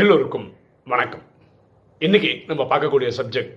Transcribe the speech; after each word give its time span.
எல்லோருக்கும் 0.00 0.52
வணக்கம். 0.84 1.22
இன்னைக்கு 1.98 2.42
நம்ம 2.46 2.62
பார்க்கக்கூடிய 2.62 3.10
சப்ஜெக்ட் 3.16 3.54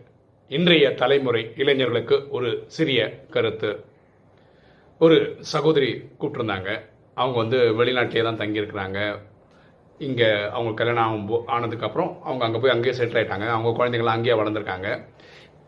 இன்றைய 0.48 0.94
தலைமுறை 0.94 1.52
இளைஞர்களுக்கு 1.56 2.28
ஒரு 2.30 2.64
சிறிய 2.68 3.26
கருத்து. 3.30 3.86
ஒரு 5.00 5.38
சகோதரி 5.40 6.10
கூப்பிட்டுருந்தாங்க. 6.20 6.82
அவங்க 7.14 7.38
வந்து 7.38 7.58
வெளிநாட்டிலே 7.58 8.24
தான் 8.24 8.38
தங்கியிருக்கிறாங்க. 8.38 9.20
இங்கே 9.98 10.30
அவங்க 10.42 10.74
கல்யாணம் 10.74 11.04
ஆகும் 11.04 11.48
ஆனதுக்கப்புறம் 11.48 12.22
அவங்க 12.22 12.46
அங்கே 12.46 12.60
போய் 12.60 12.72
அங்கேயே 12.72 12.98
செட்டில் 12.98 13.20
ஆகிட்டாங்க 13.22 13.48
அவங்க 13.48 13.72
குழந்தைங்களாம் 13.80 14.18
அங்கேயே 14.18 14.42
வளர்ந்துருக்காங்க. 14.42 15.06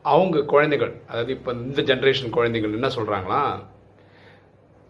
அவங்க 0.01 0.43
குழந்தைகள் 0.43 1.01
அதாவது 1.07 1.33
இப்போ 1.33 1.51
இந்த 1.51 1.81
ஜென்ரேஷன் 1.81 2.29
குழந்தைகள் 2.29 2.73
என்ன 2.73 2.87
சொல்கிறாங்களா 2.87 3.59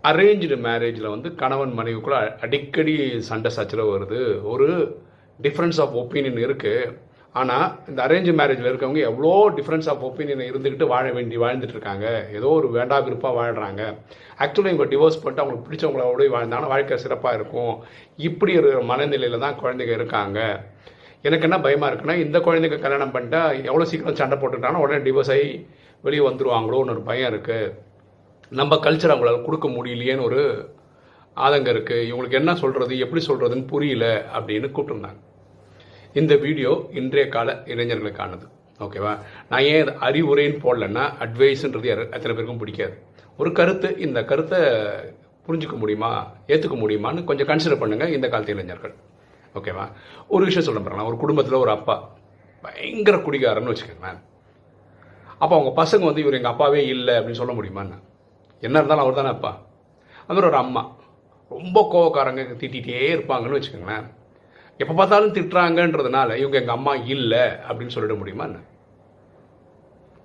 அரேஞ்சு 0.03 0.57
மேரேஜில் 0.69 1.09
வந்து 1.09 1.35
கணவன் 1.35 1.77
மனைவிக்குள்ளே 1.77 2.39
அடிக்கடி 2.39 3.21
சண்டை 3.21 3.51
சச்சரவு 3.51 3.99
வருது. 3.99 4.43
ஒரு 4.43 5.03
டிஃப்ரென்ஸ் 5.39 5.79
ஆஃப் 5.83 5.95
ஒப்பீனியன் 6.01 6.39
இருக்குது 6.45 6.91
ஆனால் 7.35 7.65
இந்த 7.89 7.99
அரேஞ்ச் 8.03 8.29
மேரேஜில் 8.39 8.69
இருக்கவங்க 8.71 9.01
எவ்வளோ 9.07 9.31
டிஃப்ரென்ஸ் 9.55 9.87
ஆஃப் 9.91 10.03
ஒப்பீனியன் 10.09 10.43
இருந்துக்கிட்டு 10.49 10.85
வாழ 10.91 11.05
வேண்டி 11.15 11.37
வாழ்ந்துட்டு 11.41 11.75
இருக்காங்க. 11.75 12.05
ஏதோ 12.37 12.49
ஒரு 12.59 12.67
வேண்டா 12.75 12.97
விருப்பாக 13.05 13.35
வாழ்கிறாங்க 13.39 13.81
ஆக்சுவலி 14.45 14.71
இவங்க 14.71 14.87
டிவோர்ஸ் 14.93 15.19
பண்ணிட்டு 15.21 15.43
அவங்களுக்கு 15.43 15.67
பிடிச்சவங்களோட 15.67 16.27
வாழ்ந்தாங்கன்னா 16.35 16.71
வாழ்க்கை 16.73 16.99
சிறப்பாக 17.05 17.37
இருக்கும். 17.39 17.73
இப்படி 18.29 18.53
ஒரு 18.61 18.71
மனநிலையில் 18.91 19.43
தான் 19.45 19.59
குழந்தைங்க 19.63 19.95
இருக்காங்க. 19.99 20.39
எனக்கு 21.27 21.47
என்ன 21.49 21.59
பயமாக 21.65 21.89
இருக்குன்னா 21.91 22.17
இந்த 22.23 22.37
குழந்தைங்க 22.47 22.79
கல்யாணம் 22.85 23.13
பண்ணிட்டா 23.17 23.41
எவ்வளோ 23.69 23.89
சீக்கிரம் 23.91 24.19
சண்டை 24.21 24.37
போட்டுட்டாங்கன்னா 24.39 24.85
உடனே 24.85 25.01
டிவோர்ஸ் 25.09 25.33
ஆகி 25.35 25.51
வெளியே 26.07 26.23
வந்துருவாங்களோன்னு 26.29 26.95
ஒரு 26.95 27.03
பயம் 27.11 27.31
இருக்குது 27.33 27.73
நம்ம 28.61 28.73
கல்ச்சர் 28.87 29.13
அவங்களால 29.13 29.45
கொடுக்க 29.45 29.67
முடியலையேன்னு 29.77 30.27
ஒரு 30.29 30.41
ஆதங்கம் 31.37 31.73
இருக்குது 31.75 32.07
இவங்களுக்கு 32.09 32.41
என்ன 32.43 32.51
சொல்கிறது 32.63 33.03
எப்படி 33.05 33.21
சொல்கிறதுன்னு 33.29 33.71
புரியல 33.71 34.07
அப்படின்னு 34.37 34.67
கூப்பிட்டுருந்தாங்க. 34.75 35.21
இந்த 36.15 36.35
வீடியோ 36.35 36.89
இன்றைய 36.93 37.29
கால 37.29 37.53
இளைஞர்களுக்கானது 37.53 38.47
ஓகேவா 38.79 39.17
நான் 39.49 39.61
ஏன் 39.61 39.85
அறிவுரைன்னு 39.85 40.59
போடலன்னா 40.59 41.13
அட்வைஸ்ன்றது 41.19 41.87
யாரு- 41.87 42.03
எத்தனை 42.03 42.31
பேருக்கும் 42.31 42.57
பிடிக்காது. 42.57 42.97
ஒரு 43.37 43.51
கருத்து 43.51 43.97
இந்த 43.97 44.23
கருத்தை 44.23 44.59
புரிஞ்சுக்க 45.47 45.77
முடியுமா 45.77 46.31
ஏற்றுக்க 46.47 46.75
முடியுமான்னு 46.75 47.23
கொஞ்சம் 47.23 47.47
கன்சிடர் 47.47 47.83
பண்ணுங்கள் 47.83 48.07
இந்த 48.07 48.29
காலத்து 48.29 48.53
இளைஞர்கள். 48.53 48.93
ஓகேவா 49.55 49.91
ஒரு 50.27 50.45
விஷயம் 50.45 50.73
சொல்ல 50.73 50.89
பாருங்களா 50.89 51.05
ஒரு 51.05 51.17
குடும்பத்தில் 51.17 51.53
ஒரு 51.53 51.71
அப்பா 51.71 52.09
பயங்கர 52.61 53.17
குடிகாரன்னு 53.17 53.75
வச்சுக்கோங்களேன். 53.75 54.21
அப்போ 55.37 55.59
அவங்க 55.59 55.69
பசங்க 55.69 56.05
வந்து 56.05 56.21
இவர் 56.21 56.33
எங்கள் 56.33 56.51
அப்பாவே 56.51 56.87
இல்லை 56.87 57.15
அப்படின்னு 57.15 57.31
சொல்ல 57.31 57.53
முடியுமான்னு? 57.53 57.99
என்ன 58.61 58.77
இருந்தாலும் 58.77 59.03
அவர் 59.03 59.13
தானே 59.13 59.27
அப்பா. 59.27 59.61
அது 60.27 60.39
ஒரு 60.39 60.55
அம்மா 60.55 60.95
ரொம்ப 61.49 61.87
கோவக்காரங்க 61.93 62.55
திட்டிகிட்டே 62.57 63.15
இருப்பாங்கன்னு 63.15 63.61
வச்சுக்கோங்களேன். 63.61 64.23
எப்போ 64.79 64.93
பார்த்தாலும் 64.93 65.35
திட்டுறாங்கன்றதுனால 65.35 66.29
இவங்க 66.41 66.57
எங்கள் 66.61 66.77
அம்மா 66.77 66.93
இல்லை 67.15 67.43
அப்படின்னு 67.67 67.95
சொல்லிட 67.95 68.15
முடியுமா 68.21 68.43
என்ன? 68.43 68.59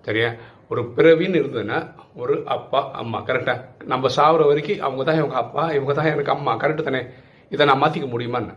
சரியா? 0.07 0.31
ஒரு 0.69 0.83
பிறவின்னு 0.97 1.41
இருந்ததுன்னா 1.41 1.79
ஒரு 2.15 2.34
அப்பா 2.55 2.81
அம்மா 3.03 3.19
கரெக்டாக 3.29 3.87
நம்ம 3.92 4.09
சாகுற 4.17 4.42
வரைக்கும் 4.47 4.83
அவங்க 4.87 5.03
தான் 5.05 5.20
இவங்க 5.20 5.37
அப்பா 5.45 5.65
இவங்க 5.77 5.92
தான் 5.92 6.11
எனக்கு 6.15 6.34
அம்மா 6.34 6.53
கரெக்டு 6.62 6.83
தானே? 6.89 7.03
இதை 7.51 7.67
நான் 7.67 7.83
மாற்றிக்க 7.83 8.09
முடியுமா 8.11 8.39
என்ன? 8.39 8.57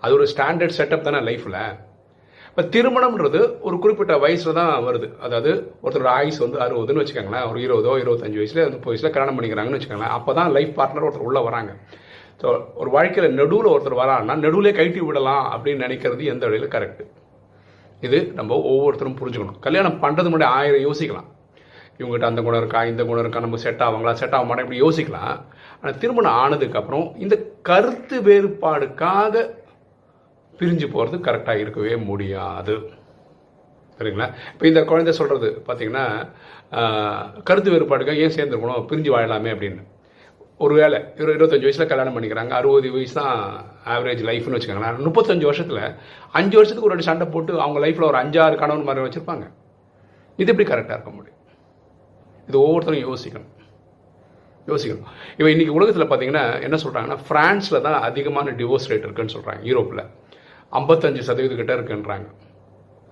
அது 0.00 0.14
ஒரு 0.14 0.26
ஸ்டாண்டர்ட் 0.34 0.76
செட்டப் 0.78 1.08
தானே 1.08 1.20
லைஃப்பில் 1.28 1.58
இப்போ 2.48 2.62
திருமணம்ன்றது 2.74 3.40
ஒரு 3.60 3.76
குறிப்பிட்ட 3.78 4.14
வயசில் 4.18 4.56
தான் 4.58 4.72
வருது. 4.86 5.06
அதாவது 5.24 5.50
ஒருத்தரோட 5.82 6.10
ஆயுஸ் 6.20 6.40
வந்து 6.44 6.58
அறுபதுன்னு 6.64 7.02
வச்சுக்கோங்களேன். 7.02 7.46
ஒரு 7.50 7.58
இருபதோ 7.66 7.92
இருபத்தஞ்சு 8.02 8.40
வயசுல 8.40 8.64
முப்பது 8.72 8.92
வயசில் 8.92 9.12
கல்யாணம் 9.14 9.36
பண்ணிக்கிறாங்கன்னு 9.38 9.78
வச்சுக்கோங்களேன். 9.78 10.16
அப்போ 10.16 10.32
தான் 10.38 10.50
லைஃப் 10.56 10.74
பார்ட்னர் 10.78 11.06
ஒருத்தர் 11.06 11.28
உள்ளே 11.28 11.42
வராங்க. 11.48 11.72
ஸோ 12.40 12.46
ஒரு 12.82 12.90
வாழ்க்கையில் 12.96 13.36
நடுவில் 13.40 13.72
ஒருத்தர் 13.72 14.00
வரான்னா 14.02 14.34
நடுவில் 14.44 14.76
கைட்டி 14.78 15.00
விடலாம் 15.08 15.44
அப்படின்னு 15.54 15.84
நினைக்கிறது 15.86 16.22
எந்த 16.32 16.44
வழியில் 16.48 16.74
கரெக்டு 16.76 17.04
இது 18.06 18.18
நம்ம 18.38 18.54
ஒவ்வொருத்தரும் 18.70 19.18
புரிஞ்சுக்கணும். 19.18 19.58
கல்யாணம் 19.66 20.00
பண்ணுறது 20.04 20.30
முன்னாடி 20.32 20.54
ஆயிரம் 20.58 20.86
யோசிக்கலாம். 20.88 21.28
இவங்ககிட்ட 21.98 22.28
அந்த 22.30 22.40
குணம் 22.44 22.60
இருக்கா 22.62 22.80
இந்த 22.90 23.02
குணம் 23.08 23.22
இருக்கா 23.24 23.42
நம்ம 23.44 23.58
செட் 23.64 23.82
ஆவாங்களா 23.86 24.14
செட் 24.20 24.34
ஆக 24.36 24.46
மாட்டோம் 24.48 24.64
இப்படி 24.66 24.80
யோசிக்கலாம். 24.84 25.36
ஆனால் 25.80 25.98
திருமணம் 26.02 26.38
ஆனதுக்கப்புறம் 26.44 27.06
இந்த 27.24 27.34
கருத்து 27.68 28.16
வேறுபாடுக்காக 28.28 29.44
பிரிஞ்சு 30.60 30.86
போகிறது 30.94 31.18
கரெக்டாக 31.28 31.62
இருக்கவே 31.64 31.94
முடியாது. 32.10 32.74
சரிங்களா? 34.00 34.28
இப்போ 34.52 34.66
இந்த 34.70 34.80
குழந்தை 34.90 35.12
சொல்கிறது 35.20 35.48
பார்த்தீங்கன்னா 35.66 36.06
கருத்து 37.48 37.72
வேறுபாடுக்காக 37.74 38.22
ஏன் 38.26 38.36
சேர்ந்துருக்கணும்? 38.36 38.86
பிரிஞ்சு 38.90 39.10
வாழலாமே 39.14 39.52
அப்படின்னு. 39.54 39.82
ஒருவேளை 40.64 40.98
ஒரு 41.22 41.32
இருபத்தஞ்சு 41.36 41.66
வயசில் 41.68 41.88
கல்யாணம் 41.90 42.14
பண்ணிக்கிறாங்க 42.16 42.52
அறுபது 42.58 42.88
வயசு 42.96 43.14
தான் 43.20 43.34
ஆவரேஜ் 43.94 44.22
லைஃப்னு 44.30 44.56
வச்சுக்கோங்களேன். 44.56 44.98
முப்பத்தஞ்சு 45.06 45.46
வருஷத்தில் 45.50 45.82
அஞ்சு 46.38 46.56
வருஷத்துக்கு 46.58 46.88
ஒரு 46.88 46.94
வாட்டி 46.94 47.08
சண்டை 47.10 47.26
போட்டு 47.34 47.52
அவங்க 47.64 47.80
லைஃப்பில் 47.84 48.08
ஒரு 48.10 48.18
அஞ்சாறு 48.22 48.56
கணவன் 48.62 48.86
மாதிரி 48.88 49.04
வச்சுருப்பாங்க. 49.06 49.46
இது 50.40 50.50
எப்படி 50.52 50.66
கரெக்டாக 50.70 50.96
இருக்க 50.98 51.12
முடியும்? 51.18 51.40
இது 52.48 52.56
ஒவ்வொருத்தரும் 52.66 53.04
யோசிக்கணும். 53.08 53.50
யோசிக்கணும். 54.70 55.08
இப்போ 55.38 55.48
இன்னைக்கு 55.54 55.76
உலகத்தில் 55.78 56.08
பார்த்தீங்கன்னா 56.10 56.44
என்ன 56.66 56.76
சொல்கிறாங்கன்னா 56.84 57.18
ஃப்ரான்ஸில் 57.28 57.82
தான் 57.86 57.98
அதிகமான 58.08 58.54
டிவோர்ஸ் 58.60 58.88
ரேட் 58.92 59.06
இருக்குன்னு 59.08 59.34
சொல்கிறாங்க 59.36 59.62
யூரோப்பில் 59.70 60.04
ஐம்பத்தஞ்சு 60.80 61.22
சதவீதம் 61.28 61.60
கிட்ட 61.62 61.72
இருக்குன்றாங்க. 61.78 62.28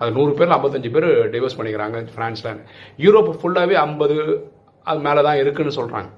அது 0.00 0.10
நூறு 0.18 0.32
பேர் 0.38 0.56
ஐம்பத்தஞ்சு 0.58 0.90
பேர் 0.96 1.08
டிவோர்ஸ் 1.34 1.58
பண்ணிக்கிறாங்க 1.58 2.06
ஃப்ரான்ஸில். 2.14 2.60
யூரோப் 3.04 3.30
ஃபுல்லாகவே 3.40 3.76
ஐம்பது 3.86 4.16
அது 4.90 5.00
மேலே 5.06 5.22
தான் 5.28 5.40
இருக்குன்னு 5.42 5.78
சொல்கிறாங்க 5.80 6.10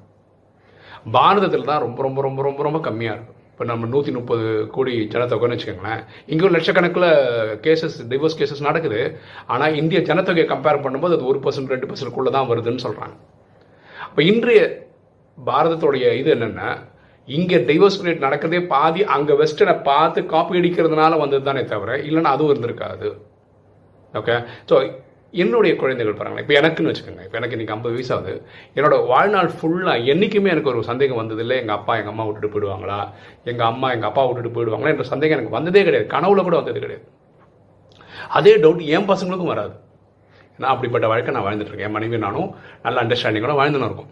பாரதத்தில் 1.06 1.70
தான் 1.70 1.82
ரொம்ப 1.86 2.02
ரொம்ப 2.06 2.20
ரொம்ப 2.28 2.42
ரொம்ப 2.48 2.62
ரொம்ப 2.68 2.80
கம்மியாக 2.88 3.16
இருக்கும். 3.16 3.38
இப்போ 3.52 3.64
நம்ம 3.70 3.88
நூற்றி 3.94 4.10
முப்பது 4.18 4.44
கோடி 4.74 4.92
ஜனத்தொகைன்னு 5.14 5.56
வச்சுக்கோங்களேன். 5.56 6.00
இங்கே 6.30 6.44
ஒரு 6.46 6.54
லட்சக்கணக்கில் 6.56 7.08
கேசஸ் 7.64 7.98
டிவோர்ஸ் 8.12 8.38
கேசஸ் 8.40 8.66
நடக்குது. 8.68 9.00
ஆனால் 9.52 9.76
இந்திய 9.80 10.00
ஜனத்தொகையை 10.10 10.46
கம்பேர் 10.52 10.82
பண்ணும்போது 10.84 11.16
அது 11.16 11.28
ஒரு 11.32 11.40
பர்சன்ட் 11.46 11.74
ரெண்டு 11.74 11.88
பர்சன்ட்குள்ளே 11.90 12.32
தான் 12.36 12.48
வருதுன்னு 12.52 12.84
சொல்கிறாங்க 12.86 13.16
அப்போ 14.08 14.22
இன்றைய 14.30 14.62
பாரதத்துடைய 15.38 16.06
இது 16.20 16.30
என்னென்னா 16.36 16.70
இங்கே 17.28 17.58
டைவர்ஸ் 17.68 18.00
ரேட் 18.06 18.24
நடக்கிறதே 18.26 18.60
பாதி 18.72 19.02
அங்கே 19.16 19.34
வெஸ்டர்னை 19.40 19.74
பார்த்து 19.90 20.20
காப்பி 20.32 20.60
அடிக்கிறதுனால 20.60 21.18
வந்தது 21.20 21.44
தானே 21.48 21.62
தவிர 21.72 21.90
இல்லைன்னா 22.08 22.32
அதுவும் 22.36 22.52
இருந்திருக்காது. 22.52 23.08
ஓகே 24.14 24.36
ஸோ 24.70 24.76
என்னுடைய 25.42 25.72
குழந்தைகள் 25.80 26.16
பாருங்களேன். 26.18 26.44
இப்போ 26.44 26.54
எனக்குன்னு 26.60 26.90
வச்சுக்கோங்க. 26.90 27.22
இப்போ 27.26 27.36
எனக்கு 27.40 27.56
இன்னைக்கு 27.56 27.74
ஐம்பது 27.74 27.94
வயசாகுது 27.96 28.32
என்னோட 28.76 28.96
வாழ்நாள் 29.12 29.50
ஃபுல்லாக 29.58 30.08
என்றைக்குமே 30.12 30.52
எனக்கு 30.54 30.70
ஒரு 30.72 30.80
சந்தேகம் 30.90 31.20
வந்ததில்லை. 31.22 31.56
எங்கள் 31.62 31.76
அப்பா 31.78 31.92
எங்கள் 32.00 32.12
அம்மா 32.14 32.24
விட்டுட்டு 32.26 32.52
போயிடுவாங்களா? 32.54 32.98
எங்கள் 33.50 33.68
அம்மா 33.72 33.88
எங்கள் 33.96 34.10
அப்பா 34.10 34.24
விட்டுட்டு 34.28 34.54
போயிடுவாங்களா? 34.56 34.92
என்ற 34.94 35.06
சந்தேகம் 35.12 35.36
எனக்கு 35.38 35.56
வந்ததே 35.58 35.82
கிடையாது. 35.88 36.08
கனவுல 36.14 36.42
கூட 36.48 36.56
வந்தது 36.60 36.82
கிடையாது. 36.84 37.06
அதே 38.38 38.52
டவுட் 38.64 38.82
என் 38.96 39.08
பசங்களுக்கும் 39.12 39.52
வராது. 39.54 39.74
நான் 40.60 40.72
அப்படிப்பட்ட 40.72 41.06
வாழ்க்கை 41.12 41.34
நான் 41.34 41.46
வாழ்ந்துட்டு 41.46 41.72
இருக்கேன். 41.72 41.88
என் 41.90 41.96
மனைவி 41.98 42.18
நானும் 42.26 42.50
நல்ல 42.86 42.96
அண்டர்ஸ்டாண்டிங்கோட 43.02 43.54
வாழ்ந்துன்னு 43.60 43.88
இருக்கோம். 43.90 44.10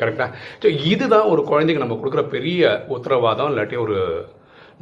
கரெக்டாக 0.00 0.30
ஸோ 0.62 0.68
இதுதான் 0.92 1.30
ஒரு 1.32 1.42
குழந்தைக்கு 1.50 1.82
நம்ம 1.84 1.96
கொடுக்குற 2.00 2.22
பெரிய 2.34 2.70
உத்தரவாதம் 2.96 3.50
இல்லாட்டி 3.52 3.76
ஒரு 3.86 3.96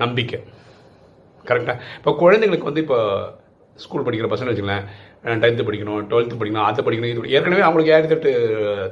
நம்பிக்கை. 0.03 0.39
கரெக்டாக 1.49 1.77
இப்போ 1.99 2.13
குழந்தைங்களுக்கு 2.23 2.71
வந்து 2.71 2.83
இப்போ 2.85 2.99
ஸ்கூல் 3.77 4.07
படிக்கிற 4.07 4.29
பசங்க 4.33 4.51
வச்சுக்கலாம் 4.51 4.87
டென்த்து 5.43 5.67
படிக்கணும் 5.69 6.01
டுவெல்த்து 6.11 6.39
படிக்கணும் 6.41 6.67
அதை 6.69 6.81
படிக்கணும் 6.87 7.13
இது 7.13 7.35
ஏற்கனவே 7.37 7.63
அவங்களுக்கு 7.67 7.95
ஏழு 7.97 8.11
தட்டு 8.13 8.33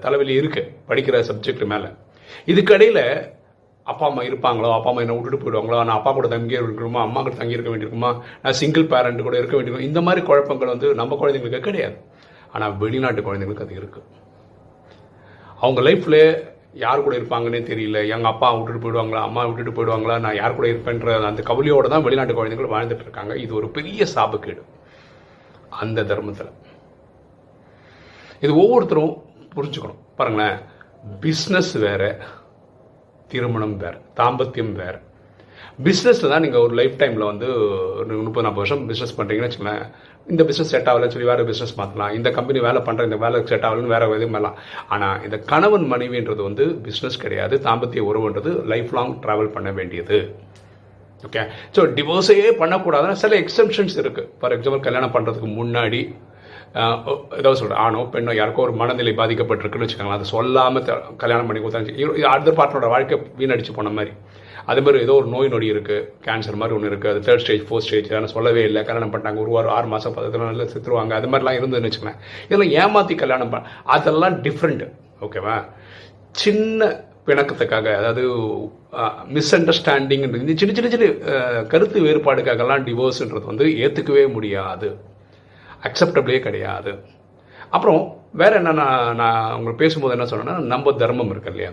தலைவலி 0.04 0.34
இருக்குது 0.42 0.70
படிக்கிற 0.90 1.20
சப்ஜெக்ட் 1.30 1.64
மேலே. 1.72 1.88
இதுக்கடையில் 2.52 3.02
அப்பா 3.86 4.04
அம்மா 4.08 4.22
இருப்பாங்களோ 4.28 4.70
அப்பா 4.76 4.90
அம்மா 4.90 5.02
என்ன 5.04 5.14
விட்டுட்டு 5.16 5.42
போயிடுவாங்களோ 5.42 5.78
நான் 5.88 5.98
அப்பா 5.98 6.10
கூட 6.16 6.28
தங்கி 6.34 6.56
இருக்கணுமா 6.60 7.00
அம்மா 7.06 7.20
கூட 7.26 7.34
தங்கி 7.40 7.56
இருக்க 7.56 7.70
வேண்டியிருக்குமா 7.72 8.10
நான் 8.42 8.58
சிங்கிள் 8.60 8.90
பேரண்ட் 8.92 9.26
கூட 9.26 9.36
இருக்க 9.40 9.54
வேண்டியிருக்கும் 9.56 9.88
இந்த 9.90 10.00
மாதிரி 10.06 10.22
குழப்பங்கள் 10.28 10.72
வந்து 10.74 10.88
நம்ம 11.00 11.16
குழந்தைங்களுக்கு 11.22 11.68
கிடையாது. 11.68 11.96
ஆனால் 12.54 12.76
வெளிநாட்டு 12.82 13.26
குழந்தைங்களுக்கு 13.28 13.66
அது 13.66 13.80
இருக்குது 13.80 14.06
அவங்க 15.64 15.80
லைஃப்பில் 15.88 16.20
யார் 16.82 17.04
கூட 17.04 17.14
இருப்பாங்கன்னே 17.18 17.60
தெரியல. 17.70 17.98
எங்கள் 18.14 18.30
அப்பா 18.32 18.48
விட்டுட்டு 18.56 18.82
போயிடுவாங்களா 18.82 19.20
அம்மா 19.28 19.42
விட்டுட்டு 19.46 19.72
போயிடுவாங்களா 19.76 20.16
நான் 20.24 20.38
யார் 20.40 20.56
கூட 20.58 20.66
இருப்பேன்ற 20.72 21.14
அந்த 21.30 21.42
கவலையோடு 21.50 21.92
தான் 21.94 22.04
வெளிநாட்டு 22.06 22.36
குழந்தைகள் 22.38 22.74
வாழ்ந்துட்டு 22.74 23.06
இருக்காங்க. 23.06 23.32
இது 23.44 23.52
ஒரு 23.60 23.68
பெரிய 23.78 24.06
சாபக்கேடு. 24.14 24.62
அந்த 25.68 26.04
தர்மத்தில். 26.10 26.52
இது 28.40 28.52
ஒவ்வொருத்தரும் 28.62 29.14
புரிஞ்சுக்கணும். 29.56 30.00
பாருங்களேன் 30.16 30.58
பிஸ்னஸ் 31.20 31.72
வேற 31.86 32.02
திருமணம் 33.28 33.76
வேற 33.76 33.94
தாம்பத்தியம் 34.20 34.72
வேற. 34.72 34.94
பிஸ்னஸில் 35.84 36.30
தான் 36.32 36.44
நீங்கள் 36.44 36.60
ஒரு 36.60 36.74
லைஃப் 36.74 36.94
டைமில் 37.00 37.30
வந்து 37.30 37.48
ஒரு 37.98 38.14
முப்பது 38.26 38.46
நாற்பது 38.46 38.62
வருஷம் 38.62 38.82
பிஸ்னஸ் 38.90 39.16
பண்ணுறீங்கன்னு 39.18 39.48
வச்சுக்கோங்களேன். 39.48 39.84
இந்த 40.26 40.44
பிஸ்னஸ் 40.44 40.72
செட் 40.72 40.88
ஆகலன்னு 40.90 41.14
சொல்லி 41.14 41.28
வேறு 41.28 41.44
பிஸ்னஸ் 41.50 41.76
மாற்றலாம் 41.76 42.14
இந்த 42.14 42.30
கம்பெனி 42.30 42.60
வேலை 42.60 42.80
பண்ணுற 42.82 43.02
இந்த 43.02 43.16
வேலை 43.16 43.38
செட் 43.44 43.66
ஆகலன்னு 43.68 43.92
வேறு 43.94 44.10
எதுவும் 44.18 44.36
பண்ணலாம். 44.36 44.58
ஆனால் 44.88 45.22
இந்த 45.24 45.38
கணவன் 45.38 45.86
மனைவின்றது 45.92 46.42
வந்து 46.42 46.66
பிஸ்னஸ் 46.86 47.22
கிடையாது. 47.24 47.56
தாம்பத்திய 47.56 48.04
உறவுன்றது 48.10 48.64
லைஃப் 48.64 48.92
லாங் 48.94 49.20
ட்ராவல் 49.20 49.52
பண்ண 49.52 49.72
வேண்டியது. 49.72 50.34
ஓகே 51.26 51.42
ஸோ 51.76 51.80
டிவோர்ஸையே 51.98 52.50
பண்ணக்கூடாதுன்னா 52.62 53.18
சில 53.24 53.36
எக்ஸம்ஷன்ஸ் 53.44 53.96
இருக்குது 54.02 54.28
ஃபார் 54.40 54.54
எக்ஸாம்பிள் 54.56 54.82
கல்யாணம் 54.88 55.14
பண்ணுறதுக்கு 55.14 55.50
முன்னாடி 55.60 56.00
ஏதாவது 57.40 57.58
சொல்கிறேன் 57.60 57.80
ஆணோ 57.84 58.00
பெண்ணோ 58.14 58.32
யாருக்கோ 58.38 58.62
ஒரு 58.66 58.74
மனநிலை 58.80 59.12
பாதிக்கப்பட்டிருக்குன்னு 59.20 59.86
வச்சுக்கோங்களேன். 59.86 60.18
அதை 60.18 60.26
சொல்லாமல் 60.32 60.84
கல்யாணம் 61.22 61.48
பண்ணி 61.48 61.60
கொடுத்தாச்சு. 61.62 61.94
அடுத்த 62.32 62.52
பார்ட்னரோட 62.58 62.88
வாழ்க்கை 62.94 63.16
வீணடிச்சு 63.40 63.74
போன 63.78 63.92
மாதிரி. 63.98 64.12
அதே 64.70 64.80
மாதிரி 64.86 64.98
ஏதோ 65.06 65.14
ஒரு 65.20 65.28
நோய் 65.34 65.52
நொடி 65.52 65.68
இருக்குது 65.74 66.04
கேன்சர் 66.26 66.58
மாதிரி 66.60 66.76
ஒன்று 66.76 66.90
இருக்குது 66.90 67.12
அது 67.12 67.20
தேர்ட் 67.28 67.42
ஸ்டேஜ் 67.44 67.64
ஃபோர்த் 67.68 67.86
ஸ்டேஜ் 67.86 68.10
ஆனால் 68.18 68.32
சொல்லவே 68.34 68.62
இல்லை. 68.68 68.80
கல்யாணம் 68.88 69.12
பண்ணிட்டாங்க. 69.12 69.40
ஒரு 69.44 69.52
வாரம் 69.56 69.74
ஆறு 69.76 69.88
மாதம் 69.94 70.14
பத்து 70.16 70.42
நாளில் 70.44 70.70
செத்துருவாங்க. 70.72 71.14
அது 71.20 71.30
மாதிரிலாம் 71.32 71.58
இருந்துன்னு 71.60 71.88
வச்சுக்கோங்களேன். 71.88 72.20
இதெல்லாம் 72.48 72.72
ஏமாற்றி 72.82 73.16
கல்யாணம் 73.22 73.52
பண்ண 73.54 73.72
அதெல்லாம் 73.96 74.36
டிஃப்ரெண்ட் 74.46 74.84
ஓகேவா 75.26 75.56
சின்ன 76.42 76.90
பிணக்கத்துக்காக 77.28 77.86
அதாவது 78.00 78.22
மிஸ் 79.36 79.52
அண்டர்ஸ்டாண்டிங் 79.56 80.24
சின்ன 80.60 80.74
சின்ன 80.78 80.90
சின்ன 80.94 81.08
கருத்து 81.72 81.98
வேறுபாடுக்காகலாம் 82.06 82.86
டிவோர்ஸ்ன்றது 82.88 83.44
வந்து 83.52 83.66
ஏற்றுக்கவே 83.84 84.24
முடியாது. 84.36 84.88
அக்செப்டபிளே 85.88 86.38
கிடையாது. 86.46 86.92
அப்புறம் 87.76 88.00
வேற 88.40 88.52
என்ன 88.60 88.72
நான் 88.80 89.16
நான் 89.20 89.52
உங்களுக்கு 89.56 89.82
பேசும்போது 89.84 90.14
என்ன 90.16 90.26
சொன்னேன்னா 90.30 90.56
நம்ம 90.72 90.92
தர்மம் 91.02 91.30
இருக்கு 91.34 91.50
இல்லையா? 91.52 91.70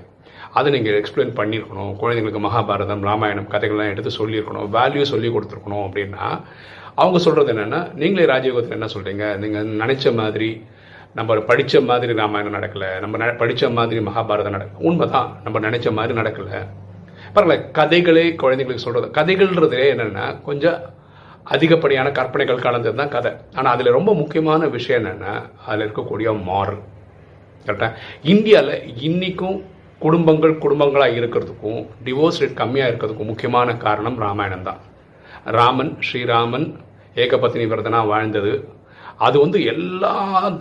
அதை 0.57 0.67
நீங்கள் 0.75 0.97
எக்ஸ்பிளைன் 0.99 1.33
பண்ணியிருக்கணும். 1.39 1.93
குழந்தைங்களுக்கு 2.01 2.41
மகாபாரதம் 2.45 3.05
ராமாயணம் 3.09 3.51
கதைகள்லாம் 3.53 3.91
எடுத்து 3.93 4.11
சொல்லியிருக்கணும். 4.19 4.69
வேல்யூ 4.77 5.03
சொல்லி 5.13 5.29
கொடுத்துருக்கணும் 5.35 5.85
அப்படின்னா 5.87 6.25
அவங்க 7.01 7.19
சொல்கிறது 7.23 7.51
என்னென்னா 7.53 7.79
நீங்களே 8.01 8.25
ராஜயோகத்தில் 8.33 8.77
என்ன 8.77 8.87
சொல்கிறீங்க 8.95 9.25
நீங்கள் 9.43 9.71
நினச்ச 9.81 10.13
மாதிரி 10.19 10.49
நம்ம 11.17 11.35
படித்த 11.49 11.81
மாதிரி 11.89 12.13
ராமாயணம் 12.19 12.55
நடக்கலை 12.57 12.89
நம்ம 13.03 13.17
ந 13.17 13.25
படித்த 13.41 13.69
மாதிரி 13.77 13.99
மகாபாரதம் 14.07 14.55
நடக்கல. 14.55 14.81
உண்மைதான் 14.87 15.29
நம்ம 15.43 15.59
நினச்ச 15.67 15.91
மாதிரி 15.97 16.13
நடக்கலை. 16.19 16.57
பரவாயில்ல 17.35 17.55
கதைகளே 17.79 18.25
குழந்தைங்களுக்கு 18.41 18.85
சொல்கிறது 18.85 19.07
கதைகள்ன்றதே 19.17 19.83
என்னென்னா 19.93 20.25
கொஞ்சம் 20.47 20.79
அதிகப்படியான 21.53 22.11
கற்பனைகள் 22.17 22.65
கலந்தது 22.65 22.97
தான் 22.99 23.13
கதை. 23.15 23.31
ஆனால் 23.57 23.73
அதில் 23.75 23.95
ரொம்ப 23.97 24.11
முக்கியமான 24.21 24.67
விஷயம் 24.75 24.99
என்னென்னா 25.01 25.33
அதில் 25.65 25.85
இருக்கக்கூடிய 25.87 26.29
மாரல் 26.49 26.81
கரெக்டாக 27.65 27.93
இந்தியாவில் 28.33 28.75
இன்றைக்கும் 29.07 29.57
குடும்பங்கள் 30.05 30.61
குடும்பங்களாக 30.63 31.17
இருக்கிறதுக்கும் 31.19 31.81
டிவோர்ஸ் 32.05 32.39
ரேட் 32.41 32.59
கம்மியாக 32.61 32.89
இருக்கிறதுக்கும் 32.91 33.31
முக்கியமான 33.31 33.77
காரணம் 33.85 34.17
ராமாயணம் 34.25 34.67
தான். 34.69 34.81
ராமன் 35.57 35.93
ஸ்ரீராமன் 36.07 36.67
ஏகபத்தினி 37.23 37.65
விரதனாக 37.71 38.11
வாழ்ந்தது 38.13 38.53
அது 39.19 39.37
வந்து 39.43 39.57
எல்லா 39.73 40.13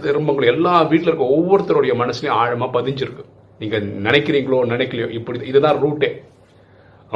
திரும்பங்களும் 0.05 0.53
எல்லா 0.55 0.75
வீட்டில் 0.91 1.11
இருக்க 1.11 1.27
ஒவ்வொருத்தருடைய 1.37 1.95
மனசுலையும் 2.03 2.39
ஆழமாக 2.43 2.71
பதிஞ்சிருக்கு. 2.77 3.25
நீங்கள் 3.61 3.85
நினைக்கிறீங்களோ 4.07 4.61
நினைக்கலையோ 4.73 5.09
இப்படி 5.19 5.47
இதுதான் 5.51 5.81
ரூட்டே 5.85 6.11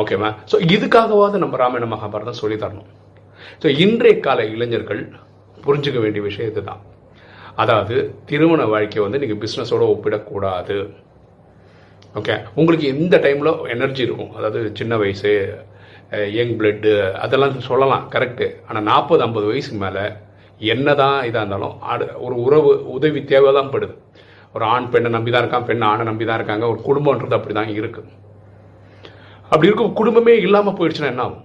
ஓகேவா 0.00 0.28
ஸோ 0.50 0.56
இதுக்காகவாவது 0.74 1.36
நம்ம 1.44 1.56
ராமாயண 1.62 1.86
மகாபாரதம் 1.94 2.40
சொல்லி 2.42 2.56
தரணும். 2.64 2.90
ஸோ 3.62 3.68
இன்றைய 3.84 4.14
கால 4.26 4.44
இளைஞர்கள் 4.54 5.02
புரிஞ்சுக்க 5.64 5.98
வேண்டிய 6.04 6.22
விஷயம் 6.28 6.50
இதுதான். 6.52 6.82
அதாவது 7.62 7.96
திருமண 8.30 8.62
வாழ்க்கையை 8.72 9.02
வந்து 9.06 9.20
நீங்கள் 9.22 9.40
பிஸ்னஸோடு 9.44 9.86
ஒப்பிடக்கூடாது. 9.94 10.76
ஓகே 12.18 12.34
உங்களுக்கு 12.58 12.86
எந்த 12.94 13.16
டைமில் 13.24 13.50
எனர்ஜி 13.74 14.02
இருக்கும். 14.06 14.32
அதாவது 14.38 14.60
சின்ன 14.78 14.96
வயசு 15.02 15.32
யங் 16.36 16.54
பிளட்டு 16.58 16.92
அதெல்லாம் 17.24 17.68
சொல்லலாம் 17.70 18.04
கரெக்டு 18.14 18.46
ஆனால் 18.68 18.86
நாற்பது 18.90 19.24
ஐம்பது 19.26 19.46
வயசுக்கு 19.50 19.80
மேலே 19.84 20.04
என்ன 20.74 20.94
தான் 21.02 21.18
இதாக 21.28 21.42
இருந்தாலும் 21.42 21.74
அடு 21.92 22.06
ஒரு 22.26 22.36
உறவு 22.46 22.70
உதவி 22.96 23.20
தேவை 23.32 23.52
தான் 23.58 23.72
படுது. 23.74 23.94
ஒரு 24.54 24.64
ஆண் 24.74 24.88
பெண்ணை 24.92 25.10
நம்பி 25.16 25.30
தான் 25.32 25.42
இருக்கான் 25.44 25.66
பெண் 25.68 25.84
ஆணை 25.90 26.04
நம்பி 26.08 26.24
தான் 26.28 26.38
இருக்காங்க 26.40 26.64
ஒரு 26.72 26.80
குடும்பன்றது 26.88 27.36
அப்படி 27.38 27.54
தான் 27.58 27.72
இருக்குது 27.80 28.16
அப்படி 29.50 29.68
இருக்கும் 29.68 29.98
குடும்பமே 30.00 30.34
இல்லாமல் 30.46 30.76
போயிடுச்சுன்னா 30.78 31.12
என்ன 31.12 31.24
ஆகும்? 31.26 31.44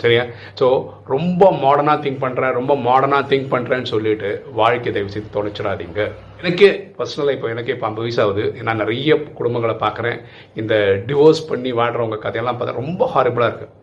சரியா? 0.00 0.24
ஸோ 0.58 0.66
ரொம்ப 1.12 1.44
மாடர்னாக 1.62 1.98
திங்க் 2.04 2.22
பண்ணுறேன் 2.24 2.56
ரொம்ப 2.58 2.72
மாடர்னாக 2.86 3.28
திங்க் 3.30 3.48
பண்ணுறேன்னு 3.54 3.90
சொல்லிட்டு 3.92 4.30
வாழ்க்கை 4.60 4.90
தயவு 4.96 5.12
செய்து 5.14 5.34
தொலைச்சிடாதீங்க. 5.36 6.00
எனக்கே 6.40 6.70
பர்சனலாக 6.98 7.36
இப்போ 7.36 7.48
எனக்கே 7.54 7.74
இப்போ 7.76 7.86
ஐம்பது 7.88 8.06
வயசாகுது 8.06 8.44
நான் 8.68 8.80
நிறைய 8.82 9.16
குடும்பங்களை 9.38 9.76
பார்க்குறேன். 9.84 10.18
இந்த 10.62 10.74
டிவோர்ஸ் 11.08 11.42
பண்ணி 11.50 11.72
வாழ்கிறவங்க 11.80 12.18
கதையெல்லாம் 12.26 12.58
பார்த்தா 12.60 12.80
ரொம்ப 12.82 13.10
ஹாரிபிளாக 13.14 13.50
இருக்குது 13.50 13.74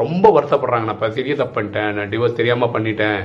ரொம்ப 0.00 0.26
வருத்தப்படுறாங்க 0.36 0.86
நான் 0.86 0.96
இப்போ 0.98 1.08
தெரிய 1.18 1.34
தப்பு 1.40 1.54
பண்ணிட்டேன். 1.56 1.90
நான் 1.96 2.10
டிவோர்ஸ் 2.12 2.38
தெரியாமல் 2.40 2.72
பண்ணிட்டேன். 2.74 3.20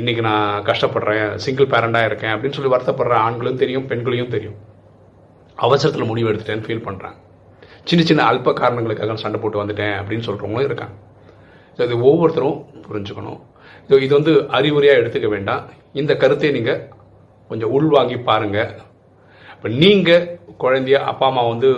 இன்றைக்கி 0.00 0.22
நான் 0.28 0.48
கஷ்டப்படுறேன். 0.68 1.28
சிங்கிள் 1.44 1.70
பேரண்டாக 1.74 2.08
இருக்கேன் 2.08 2.32
அப்படின்னு 2.34 2.56
சொல்லி 2.56 2.72
வருத்தப்படுற 2.74 3.14
ஆண்களும் 3.26 3.60
தெரியும் 3.62 3.86
பெண்களையும் 3.90 4.32
தெரியும். 4.34 4.58
அவசரத்தில் 5.66 6.10
முடிவு 6.10 6.30
எடுத்துட்டேன்னு 6.30 6.66
ஃபீல் 6.66 6.86
பண்ணுறாங்க 6.88 7.18
சின்ன 7.88 8.02
சின்ன 8.08 8.24
அல்ப 8.30 8.52
காரணங்களுக்காக 8.60 9.16
சண்டை 9.22 9.38
போட்டு 9.42 9.60
வந்துட்டேன் 9.60 9.94
அப்படின்னு 10.00 10.26
சொல்கிறவங்களும் 10.26 10.68
இருக்காங்க. 10.68 10.94
ஸோ 11.76 11.80
இது 11.86 11.96
ஒவ்வொருத்தரும் 12.10 12.58
புரிஞ்சுக்கணும். 12.86 13.40
ஸோ 13.88 13.94
இது 14.04 14.12
வந்து 14.18 14.32
அறிவுரையாக 14.58 15.00
எடுத்துக்க 15.00 15.28
வேண்டாம். 15.36 15.62
இந்த 16.00 16.12
கருத்தை 16.22 16.50
நீங்கள் 16.58 16.80
கொஞ்சம் 17.50 17.72
உள்வாங்கி 17.76 18.18
பாருங்கள் 18.28 18.72
இப்போ 19.54 19.68
நீங்கள் 19.82 20.26
குழந்தைய 20.62 20.98
அப்பா 21.10 21.26
அம்மா 21.30 21.42
வந்து 21.50 21.68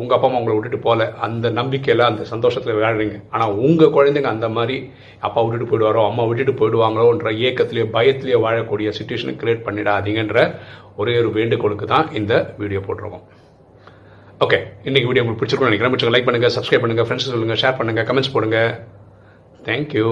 உங்கள் 0.00 0.16
அப்பா 0.16 0.28
அம்மா 0.28 0.38
உங்களை 0.40 0.54
விட்டுட்டு 0.56 0.80
போகல. 0.86 1.06
அந்த 1.26 1.46
நம்பிக்கையில் 1.58 2.02
அந்த 2.08 2.22
சந்தோஷத்தில் 2.32 2.76
விளையாடுறீங்க. 2.76 3.16
ஆனால் 3.34 3.54
உங்கள் 3.66 3.92
குழந்தைங்க 3.96 4.30
அந்த 4.34 4.48
மாதிரி 4.56 4.76
அப்பா 5.28 5.42
விட்டுட்டு 5.44 5.70
போயிடுவாரோ 5.70 6.02
அம்மா 6.10 6.24
விட்டுட்டு 6.28 6.54
போயிடுவாங்களோன்ற 6.60 7.32
ஏக்கத்திலேயே 7.48 7.86
பயத்திலேயே 7.96 8.38
வாழக்கூடிய 8.46 8.90
சுச்சுவேஷனை 8.98 9.34
கிரியேட் 9.42 9.66
பண்ணிடாதீங்கன்ற 9.66 10.46
ஒரே 11.02 11.14
ஒரு 11.22 11.32
வேண்டுகோளுக்கு 11.38 11.88
தான் 11.94 12.08
இந்த 12.20 12.32
வீடியோ 12.62 12.82
போட்டிருக்கோம். 12.86 13.26
ஓகே 14.46 14.58
இன்றைக்கி 14.88 15.08
வீடியோ 15.08 15.24
உங்களுக்கு 15.24 15.40
பிடிச்சிருக்கோம் 15.42 15.70
நினைக்கிறேன். 15.70 16.14
லைக் 16.14 16.28
பண்ணுங்கள் 16.30 16.54
சப்ஸ்கிரைப் 16.56 16.84
பண்ணுங்கள் 16.84 17.08
ஃப்ரெண்ட்ஸ் 17.08 17.30
சொல்லுங்கள் 17.34 17.62
ஷேர் 17.64 17.78
பண்ணுங்கள் 17.80 18.08
கமெண்ட்ஸ் 18.10 18.34
போடுங்க. 18.36 18.58
தேங்க்யூ 19.68 20.08